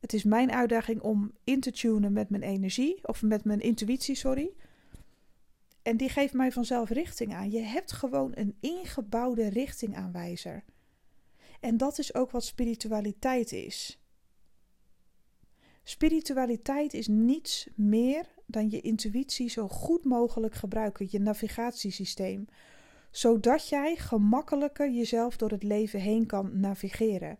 Het 0.00 0.12
is 0.12 0.24
mijn 0.24 0.52
uitdaging 0.52 1.00
om 1.00 1.32
in 1.44 1.60
te 1.60 1.70
tunen 1.70 2.12
met 2.12 2.30
mijn 2.30 2.42
energie, 2.42 3.08
of 3.08 3.22
met 3.22 3.44
mijn 3.44 3.60
intuïtie, 3.60 4.14
sorry. 4.14 4.54
En 5.82 5.96
die 5.96 6.08
geeft 6.08 6.34
mij 6.34 6.52
vanzelf 6.52 6.90
richting 6.90 7.34
aan. 7.34 7.50
Je 7.50 7.60
hebt 7.60 7.92
gewoon 7.92 8.32
een 8.34 8.56
ingebouwde 8.60 9.48
richtingaanwijzer. 9.48 10.64
En 11.64 11.76
dat 11.76 11.98
is 11.98 12.14
ook 12.14 12.30
wat 12.30 12.44
spiritualiteit 12.44 13.52
is. 13.52 14.00
Spiritualiteit 15.82 16.94
is 16.94 17.08
niets 17.08 17.68
meer 17.74 18.26
dan 18.46 18.70
je 18.70 18.80
intuïtie 18.80 19.48
zo 19.48 19.68
goed 19.68 20.04
mogelijk 20.04 20.54
gebruiken, 20.54 21.06
je 21.10 21.18
navigatiesysteem, 21.18 22.46
zodat 23.10 23.68
jij 23.68 23.96
gemakkelijker 23.96 24.90
jezelf 24.90 25.36
door 25.36 25.50
het 25.50 25.62
leven 25.62 26.00
heen 26.00 26.26
kan 26.26 26.60
navigeren. 26.60 27.38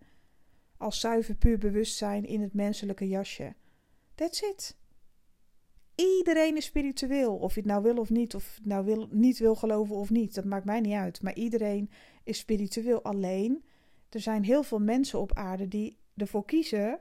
Als 0.76 1.00
zuiver 1.00 1.34
puur 1.34 1.58
bewustzijn 1.58 2.24
in 2.24 2.40
het 2.40 2.54
menselijke 2.54 3.08
jasje. 3.08 3.54
That's 4.14 4.40
it. 4.40 4.76
Iedereen 5.94 6.56
is 6.56 6.64
spiritueel. 6.64 7.36
Of 7.36 7.54
je 7.54 7.60
het 7.60 7.68
nou 7.68 7.82
wil 7.82 7.96
of 7.96 8.10
niet, 8.10 8.34
of 8.34 8.54
het 8.54 8.66
nou 8.66 8.84
wil, 8.84 9.08
niet 9.10 9.38
wil 9.38 9.54
geloven 9.54 9.96
of 9.96 10.10
niet, 10.10 10.34
dat 10.34 10.44
maakt 10.44 10.64
mij 10.64 10.80
niet 10.80 10.94
uit. 10.94 11.22
Maar 11.22 11.34
iedereen 11.34 11.90
is 12.22 12.38
spiritueel. 12.38 13.02
Alleen, 13.02 13.64
er 14.14 14.20
zijn 14.20 14.44
heel 14.44 14.62
veel 14.62 14.78
mensen 14.78 15.20
op 15.20 15.32
aarde 15.32 15.68
die 15.68 15.98
ervoor 16.16 16.44
kiezen, 16.44 17.00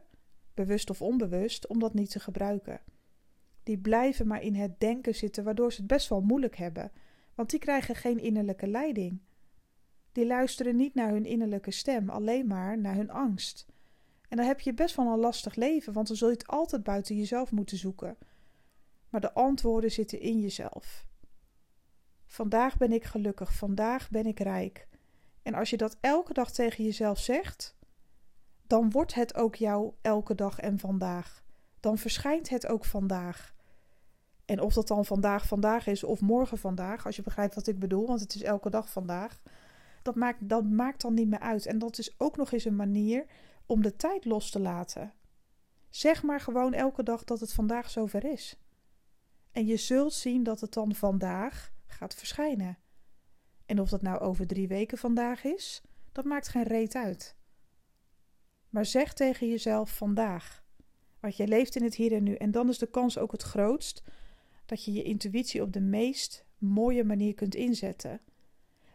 bewust 0.54 0.90
of 0.90 1.02
onbewust, 1.02 1.68
om 1.68 1.80
dat 1.80 1.94
niet 1.94 2.10
te 2.10 2.20
gebruiken. 2.20 2.82
Die 3.64 3.78
blijven 3.78 4.28
maar 4.28 4.42
in 4.42 4.56
het 4.56 4.80
denken 4.80 5.16
zitten, 5.16 5.44
waardoor 5.44 5.72
ze 5.72 5.78
het 5.78 5.88
best 5.88 6.10
wel 6.10 6.22
moeilijk 6.22 6.56
hebben. 6.56 6.92
Want 7.36 7.50
die 7.50 7.60
krijgen 7.60 7.96
geen 7.96 8.20
innerlijke 8.20 8.68
leiding. 8.68 9.22
Die 10.12 10.26
luisteren 10.26 10.76
niet 10.76 10.94
naar 10.94 11.10
hun 11.10 11.26
innerlijke 11.26 11.72
stem, 11.72 12.10
alleen 12.10 12.48
maar 12.48 12.78
naar 12.78 12.96
hun 12.96 13.10
angst. 13.10 13.66
En 14.30 14.38
dan 14.38 14.46
heb 14.46 14.60
je 14.60 14.74
best 14.74 14.96
wel 14.96 15.14
een 15.14 15.20
lastig 15.20 15.56
leven, 15.56 15.94
want 15.94 16.08
dan 16.08 16.16
zul 16.16 16.28
je 16.28 16.34
het 16.34 16.48
altijd 16.48 16.84
buiten 16.84 17.16
jezelf 17.16 17.52
moeten 17.52 17.78
zoeken. 17.78 18.18
Maar 19.10 19.22
de 19.22 19.34
antwoorden 19.34 19.92
zitten 19.92 20.20
in 20.20 20.40
jezelf. 20.40 21.08
Vandaag 22.26 22.78
ben 22.78 22.92
ik 22.92 23.04
gelukkig, 23.04 23.54
vandaag 23.54 24.10
ben 24.10 24.26
ik 24.26 24.40
rijk. 24.40 24.88
En 25.44 25.54
als 25.54 25.70
je 25.70 25.78
dat 25.78 25.98
elke 26.00 26.34
dag 26.34 26.52
tegen 26.52 26.84
jezelf 26.84 27.20
zegt, 27.20 27.76
dan 28.68 28.92
wordt 28.92 29.14
het 29.14 29.36
ook 29.36 29.56
jou 29.56 29.94
elke 30.02 30.36
dag 30.36 30.60
en 30.60 30.80
vandaag. 30.80 31.44
Dan 31.80 31.98
verschijnt 31.98 32.50
het 32.50 32.68
ook 32.68 32.86
vandaag. 32.86 33.54
En 34.46 34.62
of 34.62 34.74
dat 34.74 34.88
dan 34.88 35.06
vandaag 35.06 35.48
vandaag 35.48 35.88
is 35.88 36.04
of 36.04 36.22
morgen 36.22 36.58
vandaag, 36.58 37.06
als 37.06 37.16
je 37.16 37.22
begrijpt 37.22 37.56
wat 37.56 37.68
ik 37.68 37.80
bedoel, 37.80 38.08
want 38.08 38.20
het 38.20 38.36
is 38.36 38.42
elke 38.42 38.70
dag 38.70 38.90
vandaag, 38.90 39.42
dat 40.02 40.16
maakt, 40.16 40.50
dat 40.50 40.64
maakt 40.64 41.02
dan 41.02 41.14
niet 41.14 41.28
meer 41.28 41.40
uit. 41.40 41.66
En 41.66 41.80
dat 41.80 41.98
is 41.98 42.16
ook 42.18 42.38
nog 42.38 42.52
eens 42.52 42.66
een 42.66 42.76
manier 42.76 43.26
om 43.66 43.82
de 43.82 43.96
tijd 43.96 44.26
los 44.26 44.50
te 44.50 44.60
laten. 44.60 45.14
Zeg 45.90 46.24
maar 46.24 46.40
gewoon 46.40 46.74
elke 46.74 47.04
dag 47.04 47.24
dat 47.24 47.40
het 47.40 47.54
vandaag 47.54 47.90
zover 47.90 48.26
is. 48.26 48.58
En 49.52 49.66
je 49.66 49.78
zult 49.78 50.14
zien 50.14 50.44
dat 50.44 50.62
het 50.62 50.74
dan 50.74 50.96
vandaag 50.96 51.72
gaat 51.88 52.16
verschijnen. 52.16 52.78
En 53.66 53.80
of 53.80 53.90
dat 53.90 54.02
nou 54.02 54.20
over 54.20 54.48
drie 54.48 54.68
weken 54.68 54.98
vandaag 54.98 55.44
is, 55.44 55.82
dat 56.12 56.26
maakt 56.26 56.48
geen 56.48 56.64
reet 56.64 56.96
uit. 56.96 57.36
Maar 58.70 58.86
zeg 58.86 59.14
tegen 59.14 59.50
jezelf 59.50 59.96
vandaag. 59.96 60.64
Want 61.20 61.38
je 61.38 61.48
leeft 61.48 61.76
in 61.76 61.84
het 61.84 61.96
hier 61.96 62.14
en 62.14 62.24
nu. 62.24 62.36
En 62.36 62.52
dan 62.52 62.70
is 62.70 62.78
de 62.78 62.90
kans 62.90 63.18
ook 63.18 63.32
het 63.32 63.42
grootst 63.42 64.04
dat 64.66 64.84
je 64.86 64.94
je 64.94 65.04
intuïtie 65.04 65.62
op 65.62 65.74
de 65.74 65.82
meest 65.82 66.46
mooie 66.58 67.04
manier 67.04 67.34
kunt 67.34 67.56
inzetten. 67.56 68.22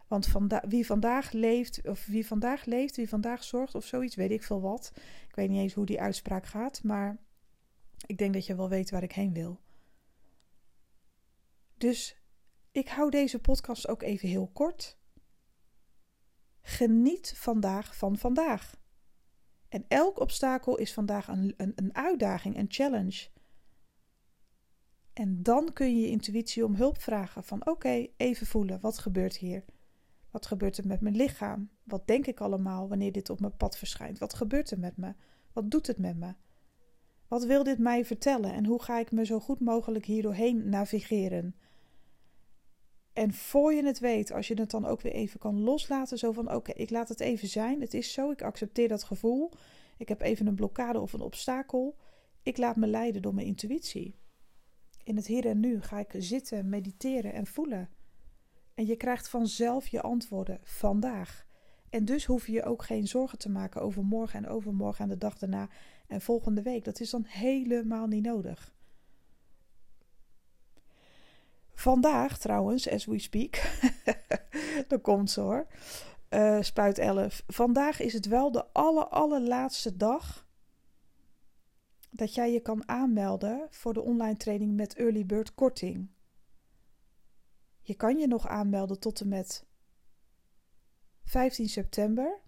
Want 0.07 0.31
wie 0.67 0.85
vandaag 0.85 1.31
leeft, 1.31 1.87
of 1.87 2.05
wie 2.05 2.27
vandaag 2.27 2.65
leeft, 2.65 2.95
wie 2.95 3.09
vandaag 3.09 3.43
zorgt, 3.43 3.75
of 3.75 3.85
zoiets, 3.85 4.15
weet 4.15 4.31
ik 4.31 4.43
veel 4.43 4.61
wat. 4.61 4.91
Ik 5.27 5.35
weet 5.35 5.49
niet 5.49 5.59
eens 5.59 5.73
hoe 5.73 5.85
die 5.85 6.01
uitspraak 6.01 6.45
gaat, 6.45 6.83
maar 6.83 7.17
ik 8.05 8.17
denk 8.17 8.33
dat 8.33 8.45
je 8.45 8.55
wel 8.55 8.69
weet 8.69 8.89
waar 8.89 9.03
ik 9.03 9.11
heen 9.11 9.33
wil. 9.33 9.59
Dus 11.77 12.18
ik 12.71 12.87
hou 12.87 13.09
deze 13.09 13.39
podcast 13.39 13.87
ook 13.87 14.01
even 14.01 14.29
heel 14.29 14.49
kort. 14.53 14.97
Geniet 16.61 17.33
vandaag 17.35 17.95
van 17.97 18.17
vandaag. 18.17 18.77
En 19.69 19.85
elk 19.87 20.19
obstakel 20.19 20.77
is 20.77 20.93
vandaag 20.93 21.27
een, 21.27 21.53
een, 21.57 21.71
een 21.75 21.95
uitdaging, 21.95 22.57
een 22.57 22.65
challenge. 22.69 23.27
En 25.13 25.43
dan 25.43 25.73
kun 25.73 25.95
je 25.95 26.01
je 26.01 26.09
intuïtie 26.09 26.65
om 26.65 26.75
hulp 26.75 27.01
vragen 27.01 27.43
van 27.43 27.67
oké, 27.67 28.07
even 28.17 28.47
voelen, 28.47 28.79
wat 28.79 28.97
gebeurt 28.97 29.37
hier? 29.37 29.65
Wat 30.31 30.45
gebeurt 30.45 30.77
er 30.77 30.87
met 30.87 31.01
mijn 31.01 31.15
lichaam? 31.15 31.69
Wat 31.83 32.07
denk 32.07 32.27
ik 32.27 32.39
allemaal 32.39 32.87
wanneer 32.87 33.11
dit 33.11 33.29
op 33.29 33.39
mijn 33.39 33.57
pad 33.57 33.77
verschijnt? 33.77 34.19
Wat 34.19 34.33
gebeurt 34.33 34.71
er 34.71 34.79
met 34.79 34.97
me? 34.97 35.13
Wat 35.53 35.71
doet 35.71 35.87
het 35.87 35.97
met 35.97 36.17
me? 36.17 36.33
Wat 37.27 37.45
wil 37.45 37.63
dit 37.63 37.79
mij 37.79 38.05
vertellen 38.05 38.53
en 38.53 38.65
hoe 38.65 38.81
ga 38.81 38.99
ik 38.99 39.11
me 39.11 39.25
zo 39.25 39.39
goed 39.39 39.59
mogelijk 39.59 40.05
hier 40.05 40.21
doorheen 40.21 40.69
navigeren? 40.69 41.55
En 43.13 43.33
voor 43.33 43.73
je 43.73 43.85
het 43.85 43.99
weet, 43.99 44.31
als 44.31 44.47
je 44.47 44.53
het 44.53 44.71
dan 44.71 44.85
ook 44.85 45.01
weer 45.01 45.13
even 45.13 45.39
kan 45.39 45.59
loslaten, 45.59 46.17
zo 46.17 46.31
van 46.31 46.53
oké, 46.53 46.71
ik 46.71 46.89
laat 46.89 47.09
het 47.09 47.19
even 47.19 47.47
zijn. 47.47 47.81
Het 47.81 47.93
is 47.93 48.13
zo, 48.13 48.31
ik 48.31 48.41
accepteer 48.41 48.87
dat 48.87 49.03
gevoel. 49.03 49.51
Ik 49.97 50.09
heb 50.09 50.21
even 50.21 50.47
een 50.47 50.55
blokkade 50.55 50.99
of 50.99 51.13
een 51.13 51.21
obstakel. 51.21 51.97
Ik 52.43 52.57
laat 52.57 52.75
me 52.75 52.87
leiden 52.87 53.21
door 53.21 53.33
mijn 53.33 53.47
intuïtie. 53.47 54.15
In 55.03 55.15
het 55.15 55.27
hier 55.27 55.45
en 55.45 55.59
nu 55.59 55.81
ga 55.81 55.99
ik 55.99 56.13
zitten, 56.17 56.69
mediteren 56.69 57.33
en 57.33 57.47
voelen. 57.47 57.89
En 58.73 58.85
je 58.85 58.95
krijgt 58.95 59.29
vanzelf 59.29 59.87
je 59.87 60.01
antwoorden 60.01 60.59
vandaag. 60.63 61.47
En 61.89 62.05
dus 62.05 62.25
hoef 62.25 62.45
je 62.45 62.51
je 62.51 62.63
ook 62.63 62.83
geen 62.83 63.07
zorgen 63.07 63.37
te 63.37 63.49
maken 63.49 63.81
over 63.81 64.03
morgen 64.03 64.43
en 64.43 64.49
overmorgen 64.49 65.03
en 65.03 65.09
de 65.09 65.17
dag 65.17 65.37
daarna 65.37 65.69
en 66.07 66.21
volgende 66.21 66.61
week. 66.61 66.83
Dat 66.83 66.99
is 66.99 67.09
dan 67.09 67.25
helemaal 67.25 68.07
niet 68.07 68.23
nodig. 68.23 68.73
Vandaag 71.79 72.37
trouwens, 72.37 72.89
as 72.89 73.05
we 73.05 73.19
speak, 73.19 73.79
dat 74.87 75.01
komt 75.01 75.31
zo 75.31 75.41
hoor, 75.41 75.67
uh, 76.29 76.61
spuit 76.61 76.97
11. 76.97 77.43
Vandaag 77.47 77.99
is 77.99 78.13
het 78.13 78.25
wel 78.25 78.51
de 78.51 78.65
aller, 78.73 79.07
allerlaatste 79.07 79.97
dag 79.97 80.47
dat 82.09 82.33
jij 82.33 82.51
je 82.51 82.59
kan 82.59 82.87
aanmelden 82.87 83.67
voor 83.69 83.93
de 83.93 84.01
online 84.01 84.37
training 84.37 84.75
met 84.75 84.95
Early 84.95 85.25
Bird 85.25 85.55
korting. 85.55 86.09
Je 87.81 87.93
kan 87.93 88.17
je 88.17 88.27
nog 88.27 88.47
aanmelden 88.47 88.99
tot 88.99 89.21
en 89.21 89.27
met 89.27 89.65
15 91.23 91.69
september 91.69 92.39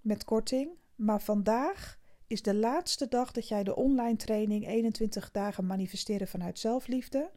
met 0.00 0.24
korting, 0.24 0.70
maar 0.94 1.20
vandaag 1.20 1.98
is 2.26 2.42
de 2.42 2.54
laatste 2.54 3.08
dag 3.08 3.32
dat 3.32 3.48
jij 3.48 3.62
de 3.62 3.76
online 3.76 4.16
training 4.16 4.66
21 4.66 5.30
dagen 5.30 5.66
manifesteren 5.66 6.28
vanuit 6.28 6.58
zelfliefde 6.58 7.30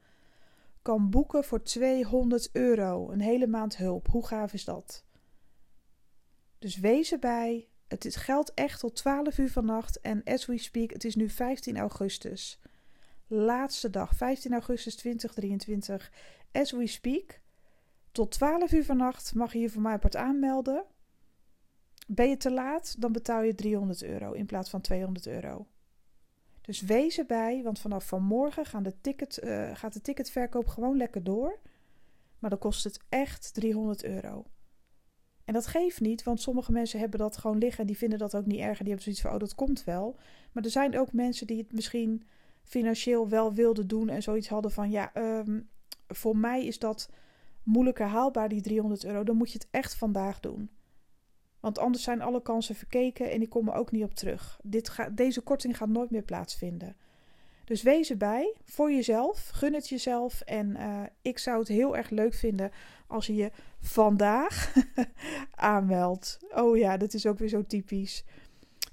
kan 0.86 1.10
boeken 1.10 1.44
voor 1.44 1.64
200 1.64 2.50
euro. 2.52 3.12
Een 3.12 3.22
hele 3.22 3.48
maand 3.48 3.78
hulp. 3.78 4.08
Hoe 4.08 4.26
gaaf 4.26 4.54
is 4.54 4.66
dat? 4.66 5.06
Dus 6.60 6.78
wees 6.78 7.12
erbij. 7.12 7.70
Het 7.88 8.16
geldt 8.16 8.54
echt 8.54 8.80
tot 8.80 8.96
12 8.96 9.38
uur 9.38 9.52
vannacht. 9.52 10.02
En 10.02 10.24
as 10.24 10.46
we 10.46 10.58
speak, 10.58 10.92
het 10.92 11.04
is 11.04 11.16
nu 11.16 11.30
15 11.30 11.78
augustus. 11.78 12.60
Laatste 13.28 13.90
dag, 13.90 14.16
15 14.16 14.52
augustus 14.52 14.96
2023. 14.96 16.12
As 16.52 16.72
we 16.72 16.88
speak. 16.88 17.42
Tot 18.12 18.32
12 18.32 18.72
uur 18.72 18.86
vannacht 18.86 19.36
mag 19.36 19.54
je 19.54 19.60
je 19.60 19.70
voor 19.70 19.82
mij 19.82 19.94
apart 19.94 20.16
aanmelden. 20.16 20.86
Ben 22.08 22.30
je 22.30 22.38
te 22.38 22.52
laat, 22.52 23.02
dan 23.02 23.12
betaal 23.12 23.42
je 23.42 23.56
300 23.56 24.04
euro 24.04 24.32
in 24.32 24.46
plaats 24.46 24.70
van 24.70 24.82
200 24.82 25.28
euro. 25.28 25.68
Dus 26.66 26.82
wees 26.82 27.18
erbij, 27.18 27.62
want 27.64 27.80
vanaf 27.80 28.08
vanmorgen 28.08 28.66
gaan 28.66 28.84
de 28.84 29.02
ticket, 29.02 29.44
uh, 29.44 29.70
gaat 29.74 29.94
de 29.94 30.02
ticketverkoop 30.02 30.68
gewoon 30.68 30.98
lekker 30.98 31.24
door. 31.24 31.60
Maar 32.40 32.50
dan 32.50 32.60
kost 32.60 32.84
het 32.84 33.00
echt 33.10 33.54
300 33.54 34.04
euro. 34.04 34.46
En 35.46 35.54
dat 35.54 35.68
geeft 35.68 36.00
niet, 36.00 36.24
want 36.24 36.42
sommige 36.42 36.72
mensen 36.72 37.00
hebben 37.00 37.20
dat 37.20 37.38
gewoon 37.38 37.58
liggen 37.58 37.80
en 37.80 37.88
die 37.88 37.98
vinden 37.98 38.20
dat 38.20 38.36
ook 38.36 38.46
niet 38.46 38.60
erg. 38.60 38.80
En 38.80 38.86
die 38.86 38.94
hebben 38.94 39.04
zoiets 39.04 39.22
van, 39.22 39.32
oh 39.34 39.40
dat 39.40 39.56
komt 39.56 39.84
wel. 39.84 40.18
Maar 40.52 40.64
er 40.64 40.70
zijn 40.70 41.00
ook 41.00 41.14
mensen 41.14 41.48
die 41.48 41.58
het 41.58 41.74
misschien 41.74 42.24
financieel 42.64 43.30
wel 43.30 43.54
wilden 43.54 43.88
doen 43.88 44.10
en 44.10 44.24
zoiets 44.24 44.48
hadden 44.48 44.72
van, 44.72 44.92
ja, 44.92 45.12
um, 45.16 45.70
voor 46.08 46.38
mij 46.38 46.66
is 46.66 46.80
dat 46.80 47.10
moeilijker 47.64 48.06
haalbaar, 48.06 48.50
die 48.50 48.62
300 48.62 49.06
euro. 49.06 49.24
Dan 49.24 49.36
moet 49.38 49.52
je 49.52 49.58
het 49.58 49.68
echt 49.72 49.96
vandaag 49.96 50.40
doen. 50.40 50.70
Want 51.66 51.80
anders 51.80 52.04
zijn 52.04 52.22
alle 52.22 52.42
kansen 52.42 52.76
verkeken 52.76 53.32
en 53.32 53.40
die 53.40 53.48
komen 53.48 53.74
ook 53.74 53.92
niet 53.92 54.04
op 54.04 54.14
terug. 54.14 54.60
Dit 54.64 54.90
ga, 54.90 55.10
deze 55.10 55.42
korting 55.42 55.78
gaat 55.78 55.90
nooit 55.90 56.10
meer 56.12 56.22
plaatsvinden. 56.22 56.96
Dus 57.64 57.82
wees 57.82 58.10
erbij 58.10 58.56
voor 58.64 58.92
jezelf, 58.92 59.50
gun 59.50 59.74
het 59.74 59.90
jezelf. 59.90 60.42
En 60.42 60.70
uh, 60.70 61.02
ik 61.22 61.38
zou 61.38 61.60
het 61.60 61.68
heel 61.68 61.98
erg 61.98 62.10
leuk 62.10 62.34
vinden 62.34 62.72
als 63.08 63.28
je 63.28 63.36
je 63.36 63.52
vandaag 63.82 64.74
aanmeldt. 65.56 66.40
Oh 66.56 66.78
ja, 66.78 66.98
dat 66.98 67.14
is 67.14 67.26
ook 67.26 67.38
weer 67.38 67.50
zo 67.50 67.64
typisch. 67.64 68.24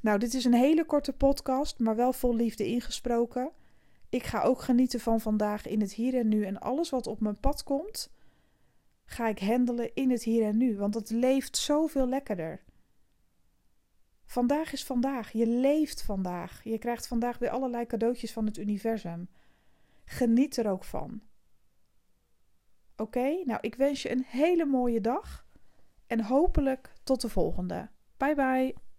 Nou, 0.01 0.19
dit 0.19 0.35
is 0.35 0.45
een 0.45 0.55
hele 0.55 0.85
korte 0.85 1.13
podcast, 1.13 1.79
maar 1.79 1.97
wel 1.97 2.13
vol 2.13 2.35
liefde 2.35 2.67
ingesproken. 2.67 3.51
Ik 4.09 4.23
ga 4.23 4.43
ook 4.43 4.63
genieten 4.63 5.01
van 5.01 5.21
vandaag 5.21 5.67
in 5.67 5.81
het 5.81 5.93
hier 5.93 6.15
en 6.15 6.29
nu. 6.29 6.45
En 6.45 6.61
alles 6.61 6.91
wat 6.91 7.07
op 7.07 7.21
mijn 7.21 7.41
pad 7.41 7.63
komt, 7.63 8.11
ga 9.05 9.29
ik 9.29 9.39
handelen 9.39 9.95
in 9.95 10.11
het 10.11 10.23
hier 10.23 10.45
en 10.45 10.57
nu. 10.57 10.77
Want 10.77 10.95
het 10.95 11.11
leeft 11.11 11.57
zoveel 11.57 12.09
lekkerder. 12.09 12.63
Vandaag 14.25 14.73
is 14.73 14.85
vandaag. 14.85 15.33
Je 15.33 15.47
leeft 15.47 16.03
vandaag. 16.03 16.65
Je 16.65 16.79
krijgt 16.79 17.07
vandaag 17.07 17.39
weer 17.39 17.51
allerlei 17.51 17.87
cadeautjes 17.87 18.33
van 18.33 18.47
het 18.47 18.59
universum. 18.59 19.29
Geniet 20.05 20.57
er 20.57 20.71
ook 20.71 20.85
van. 20.85 21.23
Oké, 22.97 23.43
nou 23.45 23.59
ik 23.61 23.75
wens 23.75 24.03
je 24.03 24.11
een 24.11 24.25
hele 24.27 24.65
mooie 24.65 25.01
dag 25.01 25.47
en 26.07 26.21
hopelijk 26.21 26.93
tot 27.03 27.21
de 27.21 27.29
volgende. 27.29 27.89
Bye 28.17 28.35
bye. 28.35 28.92